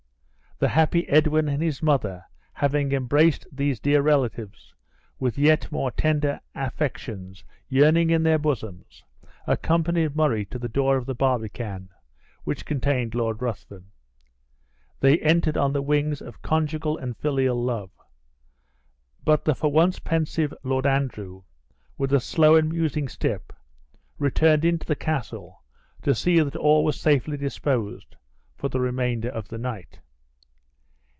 The 0.63 0.67
happy 0.69 1.09
Edwin 1.09 1.49
and 1.49 1.63
his 1.63 1.81
mother 1.81 2.23
having 2.53 2.91
embraced 2.91 3.47
these 3.51 3.79
dear 3.79 4.03
relatives 4.03 4.75
with 5.17 5.35
yet 5.35 5.71
more 5.71 5.89
tender 5.89 6.39
affections 6.53 7.43
yearning 7.67 8.11
in 8.11 8.21
their 8.21 8.37
bosoms, 8.37 9.03
accompanied 9.47 10.15
Murray 10.15 10.45
to 10.45 10.59
the 10.59 10.69
door 10.69 10.97
of 10.97 11.07
the 11.07 11.15
barbican, 11.15 11.89
which 12.43 12.63
contained 12.63 13.15
Lord 13.15 13.41
Ruthven. 13.41 13.87
They 14.99 15.17
entered 15.21 15.57
on 15.57 15.73
the 15.73 15.81
wings 15.81 16.21
of 16.21 16.43
conjugal 16.43 16.95
and 16.95 17.17
filial 17.17 17.59
love; 17.59 17.89
but 19.23 19.43
the 19.43 19.55
for 19.55 19.71
once 19.71 19.97
pensive 19.97 20.53
Lord 20.61 20.85
Andrew, 20.85 21.41
with 21.97 22.13
a 22.13 22.19
slow 22.19 22.53
and 22.53 22.69
musing 22.69 23.07
step, 23.07 23.51
returned 24.19 24.63
into 24.63 24.85
the 24.85 24.95
castle 24.95 25.63
to 26.03 26.13
see 26.13 26.39
that 26.39 26.55
all 26.55 26.83
was 26.83 26.99
safely 27.01 27.35
disposed 27.35 28.15
for 28.55 28.69
the 28.69 28.79
remainder 28.79 29.29
of 29.29 29.47
the 29.47 29.57
night. 29.57 29.97